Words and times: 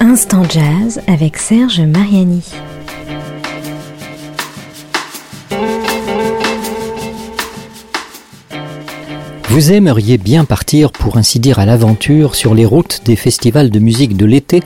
Instant 0.00 0.42
Jazz 0.48 1.00
avec 1.06 1.36
Serge 1.36 1.80
Mariani. 1.80 2.42
Vous 9.56 9.72
aimeriez 9.72 10.18
bien 10.18 10.44
partir, 10.44 10.92
pour 10.92 11.16
ainsi 11.16 11.40
dire, 11.40 11.58
à 11.58 11.64
l'aventure 11.64 12.34
sur 12.34 12.54
les 12.54 12.66
routes 12.66 13.00
des 13.06 13.16
festivals 13.16 13.70
de 13.70 13.78
musique 13.78 14.14
de 14.14 14.26
l'été. 14.26 14.62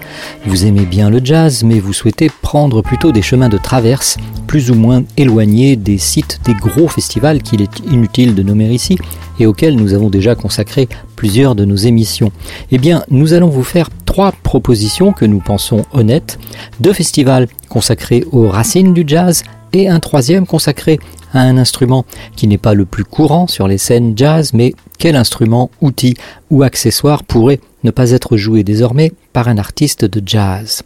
Vous 0.46 0.66
aimez 0.66 0.84
bien 0.84 1.10
le 1.10 1.20
jazz, 1.22 1.62
mais 1.62 1.78
vous 1.78 1.92
souhaitez 1.92 2.28
prendre 2.42 2.82
plutôt 2.82 3.12
des 3.12 3.22
chemins 3.22 3.48
de 3.48 3.56
traverse, 3.56 4.16
plus 4.48 4.72
ou 4.72 4.74
moins 4.74 5.04
éloignés 5.16 5.76
des 5.76 5.96
sites 5.96 6.40
des 6.44 6.54
gros 6.54 6.88
festivals 6.88 7.40
qu'il 7.40 7.62
est 7.62 7.78
inutile 7.88 8.34
de 8.34 8.42
nommer 8.42 8.68
ici 8.70 8.98
et 9.38 9.46
auxquels 9.46 9.76
nous 9.76 9.94
avons 9.94 10.10
déjà 10.10 10.34
consacré 10.34 10.88
plusieurs 11.14 11.54
de 11.54 11.64
nos 11.64 11.76
émissions. 11.76 12.32
Eh 12.72 12.78
bien, 12.78 13.04
nous 13.12 13.32
allons 13.32 13.48
vous 13.48 13.62
faire 13.62 13.90
trois 14.06 14.32
propositions 14.32 15.12
que 15.12 15.24
nous 15.24 15.38
pensons 15.38 15.84
honnêtes. 15.92 16.40
Deux 16.80 16.94
festivals 16.94 17.46
consacrés 17.68 18.24
aux 18.32 18.48
racines 18.48 18.92
du 18.92 19.04
jazz 19.06 19.44
et 19.72 19.88
un 19.88 20.00
troisième 20.00 20.46
consacré 20.46 20.98
un 21.38 21.56
instrument 21.56 22.04
qui 22.36 22.46
n'est 22.46 22.58
pas 22.58 22.74
le 22.74 22.86
plus 22.86 23.04
courant 23.04 23.46
sur 23.46 23.68
les 23.68 23.78
scènes 23.78 24.14
jazz, 24.16 24.52
mais 24.52 24.74
quel 24.98 25.16
instrument, 25.16 25.70
outil 25.80 26.14
ou 26.50 26.62
accessoire 26.62 27.24
pourrait 27.24 27.60
ne 27.84 27.90
pas 27.90 28.10
être 28.10 28.36
joué 28.36 28.64
désormais 28.64 29.12
par 29.32 29.48
un 29.48 29.58
artiste 29.58 30.04
de 30.04 30.22
jazz? 30.24 30.82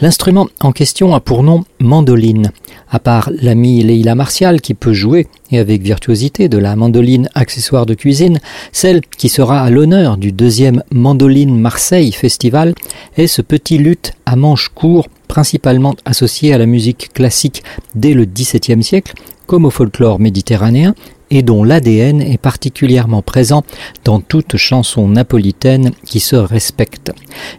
L'instrument 0.00 0.48
en 0.60 0.72
question 0.72 1.14
a 1.14 1.20
pour 1.20 1.42
nom 1.42 1.64
mandoline. 1.80 2.50
À 2.90 2.98
part 2.98 3.30
l'ami 3.30 3.82
Leila 3.82 4.14
Martial 4.14 4.60
qui 4.60 4.74
peut 4.74 4.92
jouer, 4.92 5.26
et 5.50 5.58
avec 5.58 5.82
virtuosité, 5.82 6.48
de 6.48 6.58
la 6.58 6.76
mandoline 6.76 7.28
accessoire 7.34 7.86
de 7.86 7.94
cuisine, 7.94 8.40
celle 8.72 9.00
qui 9.00 9.28
sera 9.28 9.62
à 9.62 9.70
l'honneur 9.70 10.16
du 10.16 10.32
deuxième 10.32 10.82
Mandoline 10.92 11.58
Marseille 11.58 12.12
Festival 12.12 12.74
est 13.16 13.26
ce 13.26 13.42
petit 13.42 13.78
luth 13.78 14.12
à 14.26 14.36
manche 14.36 14.68
court, 14.68 15.08
principalement 15.28 15.94
associé 16.04 16.52
à 16.52 16.58
la 16.58 16.66
musique 16.66 17.12
classique 17.12 17.62
dès 17.94 18.14
le 18.14 18.24
XVIIe 18.24 18.82
siècle, 18.82 19.14
comme 19.46 19.64
au 19.64 19.70
folklore 19.70 20.20
méditerranéen, 20.20 20.94
et 21.30 21.42
dont 21.42 21.64
l'ADN 21.64 22.20
est 22.20 22.38
particulièrement 22.38 23.22
présent 23.22 23.64
dans 24.04 24.20
toute 24.20 24.56
chanson 24.56 25.08
napolitaine 25.08 25.90
qui 26.06 26.20
se 26.20 26.36
respecte. 26.36 27.12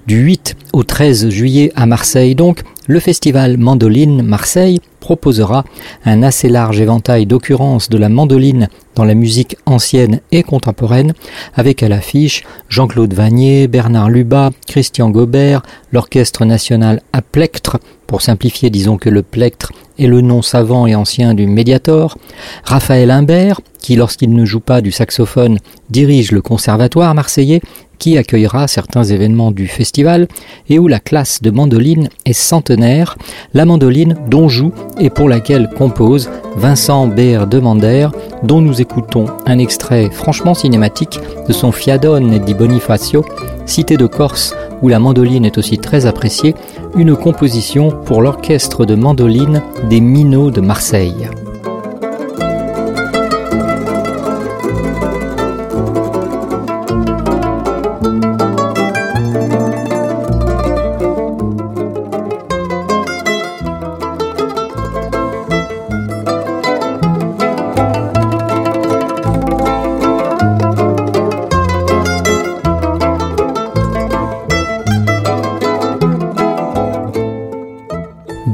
Du 0.07 0.17
8 0.17 0.55
au 0.73 0.83
13 0.83 1.29
juillet 1.29 1.71
à 1.75 1.85
Marseille 1.85 2.35
donc, 2.35 2.61
le 2.87 2.99
festival 2.99 3.57
Mandoline 3.57 4.21
Marseille 4.21 4.79
proposera 4.99 5.65
un 6.05 6.23
assez 6.23 6.49
large 6.49 6.79
éventail 6.79 7.25
d'occurrences 7.25 7.89
de 7.89 7.97
la 7.97 8.09
mandoline 8.09 8.69
dans 8.95 9.03
la 9.03 9.13
musique 9.13 9.57
ancienne 9.65 10.21
et 10.31 10.43
contemporaine, 10.43 11.13
avec 11.55 11.83
à 11.83 11.89
l'affiche 11.89 12.43
Jean-Claude 12.69 13.13
Vanier, 13.13 13.67
Bernard 13.67 14.09
Lubat, 14.09 14.51
Christian 14.67 15.09
Gobert, 15.09 15.63
l'Orchestre 15.91 16.45
national 16.45 17.01
à 17.13 17.21
plectre, 17.21 17.77
pour 18.07 18.21
simplifier 18.21 18.69
disons 18.69 18.97
que 18.97 19.09
le 19.09 19.23
plectre 19.23 19.71
est 19.97 20.07
le 20.07 20.21
nom 20.21 20.41
savant 20.41 20.87
et 20.87 20.95
ancien 20.95 21.33
du 21.33 21.47
Mediator, 21.47 22.17
Raphaël 22.63 23.11
Imbert, 23.11 23.61
qui 23.79 23.95
lorsqu'il 23.95 24.33
ne 24.33 24.45
joue 24.45 24.59
pas 24.59 24.81
du 24.81 24.91
saxophone 24.91 25.59
dirige 25.89 26.31
le 26.31 26.41
conservatoire 26.41 27.13
marseillais, 27.13 27.61
qui 27.97 28.17
accueillera 28.17 28.67
certains 28.67 29.03
événements 29.03 29.51
du 29.51 29.67
festival 29.67 30.27
et 30.69 30.79
où 30.79 30.87
la 30.87 30.99
classe 30.99 31.41
de 31.41 31.51
mandoline 31.51 32.09
est 32.25 32.33
centenaire, 32.33 33.17
la 33.53 33.65
mandoline 33.65 34.15
dont 34.29 34.49
joue 34.49 34.71
et 34.99 35.09
pour 35.09 35.29
laquelle 35.29 35.69
compose 35.69 36.29
Vincent 36.55 37.07
Baer 37.07 37.47
Demander, 37.47 38.09
dont 38.43 38.61
nous 38.61 38.81
écoutons 38.81 39.25
un 39.45 39.57
extrait 39.59 40.09
franchement 40.11 40.53
cinématique 40.53 41.19
de 41.47 41.53
son 41.53 41.71
Fiadone 41.71 42.39
di 42.39 42.53
Bonifacio, 42.53 43.25
cité 43.65 43.97
de 43.97 44.07
Corse 44.07 44.55
où 44.81 44.87
la 44.87 44.99
mandoline 44.99 45.45
est 45.45 45.57
aussi 45.57 45.77
très 45.77 46.05
appréciée, 46.05 46.55
une 46.95 47.15
composition 47.15 47.91
pour 47.91 48.21
l'orchestre 48.21 48.85
de 48.85 48.95
mandoline 48.95 49.61
des 49.89 50.01
Minots 50.01 50.51
de 50.51 50.61
Marseille. 50.61 51.29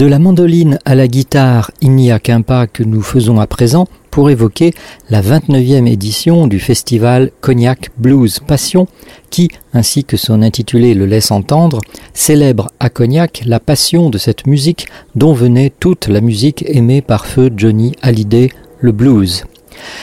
De 0.01 0.07
la 0.07 0.17
mandoline 0.17 0.79
à 0.83 0.95
la 0.95 1.07
guitare, 1.07 1.69
il 1.79 1.91
n'y 1.91 2.11
a 2.11 2.17
qu'un 2.17 2.41
pas 2.41 2.65
que 2.65 2.81
nous 2.81 3.03
faisons 3.03 3.39
à 3.39 3.45
présent 3.45 3.85
pour 4.09 4.31
évoquer 4.31 4.73
la 5.11 5.21
29e 5.21 5.85
édition 5.85 6.47
du 6.47 6.59
festival 6.59 7.29
Cognac 7.39 7.91
Blues 7.99 8.39
Passion 8.39 8.87
qui, 9.29 9.49
ainsi 9.75 10.03
que 10.03 10.17
son 10.17 10.41
intitulé 10.41 10.95
le 10.95 11.05
laisse 11.05 11.29
entendre, 11.29 11.81
célèbre 12.15 12.71
à 12.79 12.89
Cognac 12.89 13.43
la 13.45 13.59
passion 13.59 14.09
de 14.09 14.17
cette 14.17 14.47
musique 14.47 14.87
dont 15.13 15.33
venait 15.33 15.71
toute 15.79 16.07
la 16.07 16.21
musique 16.21 16.65
aimée 16.67 17.03
par 17.03 17.27
feu 17.27 17.51
Johnny 17.55 17.91
Hallyday, 18.01 18.49
le 18.79 18.93
blues. 18.93 19.43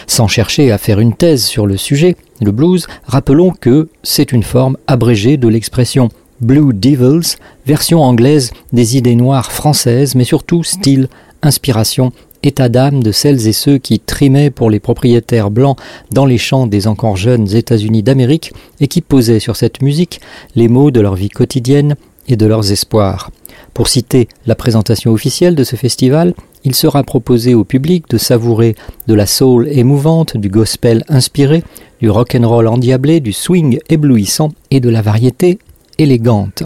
Sans 0.07 0.29
chercher 0.29 0.71
à 0.71 0.79
faire 0.79 1.01
une 1.01 1.17
thèse 1.17 1.45
sur 1.45 1.67
le 1.67 1.77
sujet, 1.77 2.15
le 2.41 2.53
blues, 2.53 2.87
rappelons 3.05 3.51
que 3.51 3.89
c'est 4.05 4.31
une 4.31 4.45
forme 4.45 4.77
abrégée 4.87 5.39
de 5.39 5.49
l'expression 5.49 6.09
Blue 6.41 6.73
Devils, 6.73 7.37
version 7.67 8.03
anglaise 8.03 8.53
des 8.73 8.97
idées 8.97 9.17
noires 9.17 9.51
françaises, 9.51 10.15
mais 10.15 10.25
surtout 10.25 10.63
style, 10.63 11.09
inspiration, 11.43 12.13
état 12.45 12.69
d'âme 12.69 13.03
de 13.03 13.11
celles 13.11 13.49
et 13.49 13.53
ceux 13.53 13.79
qui 13.79 13.99
trimaient 13.99 14.51
pour 14.51 14.71
les 14.71 14.79
propriétaires 14.79 15.51
blancs 15.51 15.79
dans 16.13 16.27
les 16.27 16.39
champs 16.39 16.69
des 16.69 16.87
encore 16.87 17.17
jeunes 17.17 17.53
États-Unis 17.53 18.05
d'Amérique 18.05 18.53
et 18.79 18.87
qui 18.87 19.01
posaient 19.01 19.41
sur 19.41 19.57
cette 19.57 19.83
musique 19.83 20.21
les 20.55 20.69
mots 20.69 20.93
de 20.93 21.01
leur 21.01 21.17
vie 21.17 21.29
quotidienne 21.29 21.97
et 22.29 22.37
de 22.37 22.47
leurs 22.47 22.71
espoirs. 22.71 23.31
Pour 23.75 23.89
citer 23.89 24.29
la 24.47 24.55
présentation 24.55 25.13
officielle 25.13 25.57
de 25.57 25.65
ce 25.65 25.75
festival, 25.77 26.35
il 26.65 26.75
sera 26.75 27.03
proposé 27.03 27.55
au 27.55 27.65
public 27.65 28.09
de 28.11 28.19
savourer 28.19 28.77
de 29.07 29.15
la 29.15 29.27
soul 29.27 29.69
émouvante, 29.71 30.37
du 30.37 30.49
gospel 30.49 31.05
inspiré, 31.09 31.65
du 32.01 32.11
rock 32.11 32.37
and 32.37 32.45
endiablé, 32.45 33.21
du 33.21 33.33
swing 33.33 33.79
éblouissant 33.89 34.51
et 34.71 34.81
de 34.81 34.89
la 34.89 35.03
variété 35.03 35.59
élégante. 35.99 36.65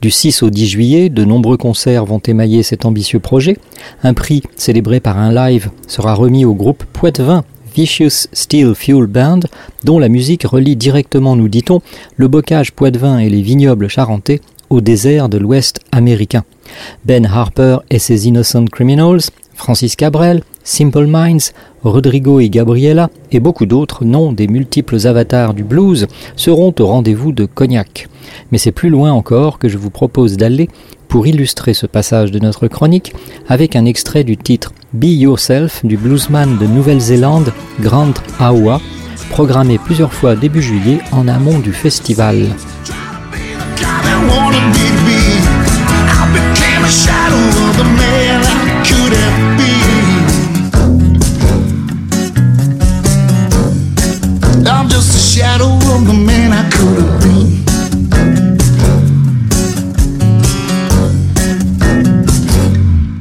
Du 0.00 0.10
6 0.10 0.42
au 0.42 0.50
10 0.50 0.66
juillet, 0.66 1.08
de 1.08 1.24
nombreux 1.24 1.56
concerts 1.56 2.04
vont 2.04 2.20
émailler 2.20 2.62
cet 2.62 2.84
ambitieux 2.84 3.20
projet. 3.20 3.56
Un 4.02 4.14
prix 4.14 4.42
célébré 4.56 5.00
par 5.00 5.18
un 5.18 5.32
live 5.32 5.70
sera 5.86 6.14
remis 6.14 6.44
au 6.44 6.54
groupe 6.54 6.84
Poitevin 6.92 7.44
Vicious 7.74 8.26
Steel 8.32 8.74
Fuel 8.74 9.06
Band, 9.06 9.40
dont 9.84 9.98
la 9.98 10.08
musique 10.08 10.44
relie 10.44 10.74
directement, 10.74 11.36
nous 11.36 11.48
dit-on, 11.48 11.80
le 12.16 12.26
bocage 12.26 12.72
poitevin 12.72 13.18
et 13.18 13.28
les 13.28 13.42
vignobles 13.42 13.88
charentais 13.88 14.40
au 14.70 14.80
désert 14.80 15.28
de 15.28 15.38
l'Ouest 15.38 15.80
américain. 15.92 16.44
Ben 17.04 17.24
Harper 17.24 17.78
et 17.90 17.98
ses 17.98 18.26
Innocent 18.26 18.64
Criminals, 18.64 19.20
Francis 19.54 19.96
Cabrel, 19.96 20.42
Simple 20.68 21.06
Minds, 21.06 21.54
Rodrigo 21.82 22.40
et 22.40 22.50
Gabriela 22.50 23.08
et 23.32 23.40
beaucoup 23.40 23.64
d'autres 23.64 24.04
noms 24.04 24.32
des 24.32 24.46
multiples 24.46 25.06
avatars 25.06 25.54
du 25.54 25.64
blues 25.64 26.06
seront 26.36 26.74
au 26.78 26.86
rendez-vous 26.86 27.32
de 27.32 27.46
Cognac. 27.46 28.06
Mais 28.52 28.58
c'est 28.58 28.70
plus 28.70 28.90
loin 28.90 29.10
encore 29.10 29.58
que 29.58 29.70
je 29.70 29.78
vous 29.78 29.88
propose 29.88 30.36
d'aller 30.36 30.68
pour 31.08 31.26
illustrer 31.26 31.72
ce 31.72 31.86
passage 31.86 32.32
de 32.32 32.38
notre 32.38 32.68
chronique 32.68 33.14
avec 33.48 33.76
un 33.76 33.86
extrait 33.86 34.24
du 34.24 34.36
titre 34.36 34.74
Be 34.92 35.06
Yourself 35.06 35.86
du 35.86 35.96
bluesman 35.96 36.58
de 36.58 36.66
Nouvelle-Zélande 36.66 37.50
Grant 37.80 38.12
Awa, 38.38 38.82
programmé 39.30 39.78
plusieurs 39.78 40.12
fois 40.12 40.36
début 40.36 40.60
juillet 40.60 40.98
en 41.12 41.28
amont 41.28 41.60
du 41.60 41.72
festival. 41.72 42.44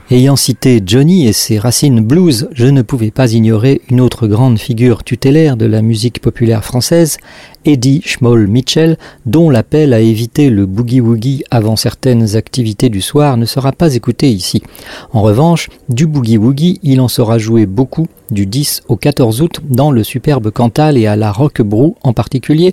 Ayant 0.09 0.37
cité 0.37 0.81
Johnny 0.85 1.27
et 1.27 1.33
ses 1.33 1.59
racines 1.59 1.99
blues, 1.99 2.47
je 2.53 2.67
ne 2.67 2.81
pouvais 2.81 3.11
pas 3.11 3.33
ignorer 3.33 3.81
une 3.89 3.99
autre 3.99 4.25
grande 4.25 4.57
figure 4.57 5.03
tutélaire 5.03 5.57
de 5.57 5.65
la 5.65 5.81
musique 5.81 6.21
populaire 6.21 6.63
française, 6.63 7.17
Eddie 7.67 8.01
Schmoll 8.05 8.47
Mitchell, 8.47 8.97
dont 9.25 9.49
l'appel 9.49 9.93
à 9.93 9.99
éviter 9.99 10.49
le 10.49 10.65
boogie-woogie 10.65 11.43
avant 11.51 11.75
certaines 11.75 12.37
activités 12.37 12.87
du 12.87 13.01
soir 13.01 13.35
ne 13.35 13.45
sera 13.45 13.73
pas 13.73 13.93
écouté 13.93 14.31
ici. 14.31 14.63
En 15.11 15.21
revanche, 15.21 15.69
du 15.89 16.07
boogie-woogie, 16.07 16.79
il 16.81 17.01
en 17.01 17.09
sera 17.09 17.37
joué 17.37 17.65
beaucoup 17.65 18.07
du 18.31 18.45
10 18.45 18.83
au 18.87 18.95
14 18.95 19.41
août 19.41 19.59
dans 19.69 19.91
le 19.91 20.05
superbe 20.05 20.49
Cantal 20.49 20.97
et 20.97 21.07
à 21.07 21.17
la 21.17 21.29
Roquebrou 21.33 21.97
en 22.03 22.13
particulier, 22.13 22.71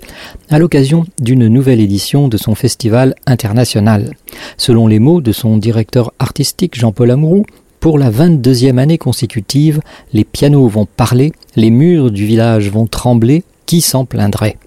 à 0.49 0.59
l'occasion 0.59 1.05
d'une 1.19 1.49
nouvelle 1.49 1.81
édition 1.81 2.29
de 2.29 2.37
son 2.37 2.55
festival 2.55 3.15
international. 3.27 4.15
Selon 4.57 4.87
les 4.87 4.99
mots 4.99 5.19
de 5.19 5.33
son 5.33 5.57
directeur 5.57 6.13
artistique 6.19 6.79
Jean-Paul 6.79 7.11
Amouroux, 7.11 7.45
pour 7.81 7.99
la 7.99 8.09
22e 8.09 8.77
année 8.77 8.97
consécutive, 8.97 9.81
les 10.13 10.23
pianos 10.23 10.69
vont 10.69 10.87
parler, 10.87 11.33
les 11.57 11.69
murs 11.69 12.11
du 12.11 12.25
village 12.25 12.71
vont 12.71 12.87
trembler, 12.87 13.43
qui 13.65 13.81
s'en 13.81 14.05
plaindrait? 14.05 14.57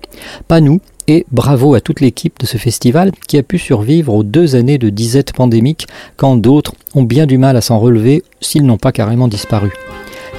Pas 0.47 0.61
nous, 0.61 0.81
et 1.09 1.25
bravo 1.33 1.75
à 1.75 1.81
toute 1.81 2.01
l'équipe 2.01 2.39
de 2.39 2.47
ce 2.47 2.59
festival 2.59 3.13
qui 3.27 3.39
a 3.39 3.43
pu 3.43 3.59
survivre 3.59 4.15
aux 4.15 4.23
deux 4.23 4.57
années 4.57 4.79
de 4.79 4.91
disette 4.91 5.33
pandémique 5.33 5.87
quand 6.17 6.37
d'autres 6.37 6.75
ont 6.95 7.03
bien 7.03 7.27
du 7.27 7.39
mal 7.39 7.57
à 7.57 7.61
s'en 7.63 7.79
relever 7.79 8.23
s'ils 8.41 8.67
n'ont 8.67 8.77
pas 8.77 8.93
carrément 8.93 9.27
disparu. 9.27 9.73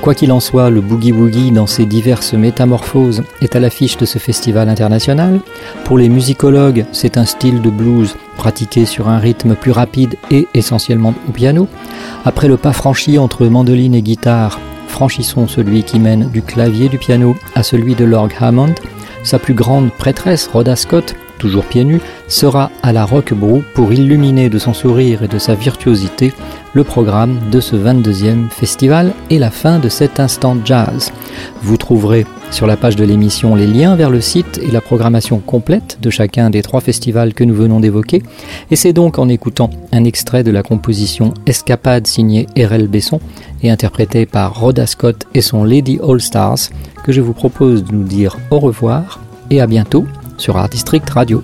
Quoi 0.01 0.15
qu'il 0.15 0.31
en 0.31 0.39
soit, 0.39 0.69
le 0.69 0.79
boogie-woogie 0.79 1.51
dans 1.51 1.67
ses 1.67 1.85
diverses 1.85 2.33
métamorphoses 2.33 3.23
est 3.41 3.57
à 3.57 3.59
l'affiche 3.59 3.97
de 3.97 4.05
ce 4.05 4.17
festival 4.17 4.69
international. 4.69 5.41
Pour 5.83 5.97
les 5.97 6.07
musicologues, 6.07 6.85
c'est 6.93 7.17
un 7.17 7.25
style 7.25 7.61
de 7.61 7.69
blues 7.69 8.15
pratiqué 8.37 8.85
sur 8.85 9.09
un 9.09 9.17
rythme 9.17 9.55
plus 9.55 9.71
rapide 9.71 10.15
et 10.31 10.47
essentiellement 10.53 11.13
au 11.27 11.31
piano. 11.33 11.67
Après 12.23 12.47
le 12.47 12.55
pas 12.55 12.71
franchi 12.71 13.17
entre 13.17 13.45
mandoline 13.47 13.93
et 13.93 14.01
guitare, 14.01 14.61
franchissons 14.87 15.49
celui 15.49 15.83
qui 15.83 15.99
mène 15.99 16.29
du 16.29 16.43
clavier 16.43 16.87
du 16.87 16.97
piano 16.97 17.35
à 17.53 17.63
celui 17.63 17.95
de 17.95 18.05
l'orgue 18.05 18.35
Hammond. 18.39 18.75
Sa 19.23 19.37
plus 19.39 19.53
grande 19.53 19.91
prêtresse, 19.91 20.47
Rhoda 20.47 20.75
Scott, 20.75 21.15
toujours 21.39 21.65
pieds 21.65 21.83
nus, 21.83 22.01
sera 22.27 22.69
à 22.83 22.93
la 22.93 23.05
Roquebrou 23.05 23.63
pour 23.73 23.91
illuminer 23.91 24.49
de 24.49 24.59
son 24.59 24.75
sourire 24.75 25.23
et 25.23 25.27
de 25.27 25.39
sa 25.39 25.55
virtuosité 25.55 26.31
le 26.73 26.83
programme 26.83 27.39
de 27.51 27.59
ce 27.59 27.75
22e 27.75 28.49
festival 28.49 29.13
et 29.31 29.39
la 29.39 29.49
fin 29.49 29.79
de 29.79 29.89
cet 29.89 30.19
instant 30.19 30.55
jazz. 30.63 31.11
Vous 31.63 31.77
trouverez 31.77 32.27
sur 32.51 32.67
la 32.67 32.77
page 32.77 32.95
de 32.95 33.03
l'émission 33.03 33.55
les 33.55 33.67
liens 33.67 33.95
vers 33.95 34.09
le 34.09 34.21
site 34.21 34.59
et 34.61 34.71
la 34.71 34.81
programmation 34.81 35.39
complète 35.39 35.97
de 36.01 36.09
chacun 36.09 36.49
des 36.49 36.61
trois 36.61 36.81
festivals 36.81 37.33
que 37.33 37.43
nous 37.43 37.55
venons 37.55 37.79
d'évoquer. 37.79 38.23
Et 38.71 38.75
c'est 38.75 38.93
donc 38.93 39.19
en 39.19 39.29
écoutant 39.29 39.69
un 39.91 40.03
extrait 40.03 40.43
de 40.43 40.51
la 40.51 40.63
composition 40.63 41.33
Escapade 41.45 42.07
signée 42.07 42.47
R.L. 42.57 42.87
Besson 42.87 43.19
et 43.63 43.69
interprétée 43.69 44.25
par 44.25 44.59
Rhoda 44.59 44.85
Scott 44.85 45.25
et 45.33 45.41
son 45.41 45.63
Lady 45.63 45.99
All 46.07 46.21
Stars 46.21 46.69
que 47.03 47.11
je 47.11 47.21
vous 47.21 47.33
propose 47.33 47.83
de 47.83 47.93
nous 47.93 48.03
dire 48.03 48.37
au 48.51 48.59
revoir 48.59 49.19
et 49.49 49.61
à 49.61 49.67
bientôt 49.67 50.05
sur 50.39 50.57
Art 50.57 50.69
District 50.69 51.09
Radio. 51.09 51.43